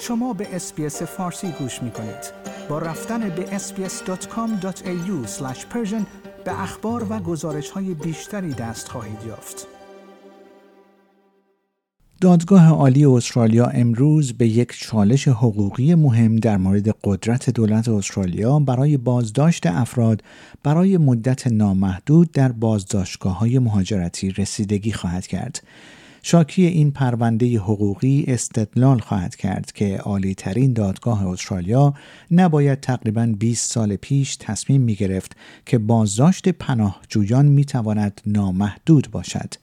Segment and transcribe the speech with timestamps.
[0.00, 2.32] شما به اسپیس فارسی گوش می کنید.
[2.68, 5.26] با رفتن به sbs.com.au
[6.44, 9.66] به اخبار و گزارش های بیشتری دست خواهید یافت.
[12.20, 18.96] دادگاه عالی استرالیا امروز به یک چالش حقوقی مهم در مورد قدرت دولت استرالیا برای
[18.96, 20.22] بازداشت افراد
[20.62, 25.62] برای مدت نامحدود در بازداشتگاه های مهاجرتی رسیدگی خواهد کرد.
[26.28, 31.94] شاکی این پرونده حقوقی استدلال خواهد کرد که عالی ترین دادگاه استرالیا
[32.30, 39.54] نباید تقریبا 20 سال پیش تصمیم می گرفت که بازداشت پناهجویان می تواند نامحدود باشد.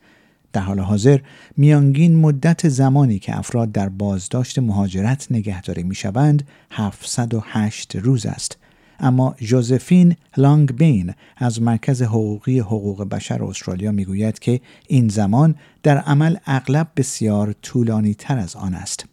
[0.53, 1.19] در حال حاضر
[1.57, 8.57] میانگین مدت زمانی که افراد در بازداشت مهاجرت نگهداری می شوند 708 روز است.
[9.03, 15.97] اما جوزفین لانگ بین از مرکز حقوقی حقوق بشر استرالیا می‌گوید که این زمان در
[15.97, 19.05] عمل اغلب بسیار طولانی تر از آن است.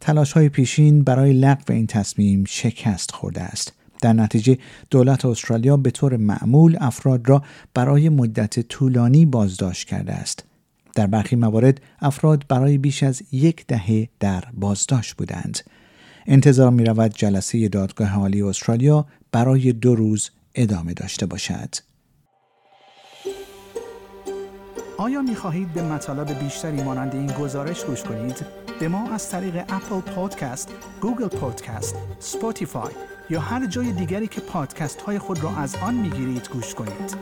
[0.00, 3.72] تلاش های پیشین برای لغو این تصمیم شکست خورده است.
[4.00, 4.58] در نتیجه
[4.90, 7.42] دولت استرالیا به طور معمول افراد را
[7.74, 10.44] برای مدت طولانی بازداشت کرده است.
[10.94, 15.58] در برخی موارد افراد برای بیش از یک دهه در بازداشت بودند.
[16.26, 21.74] انتظار می رود جلسه دادگاه عالی استرالیا برای دو روز ادامه داشته باشد.
[24.98, 28.46] آیا می خواهید به مطالب بیشتری مانند این گزارش گوش کنید؟
[28.80, 30.68] به ما از طریق Apple Podcast،
[31.00, 32.92] Google Podcast، Spotify
[33.30, 37.16] یا هر جای دیگری که پادکست های خود را از آن می گیرید گوش کنید.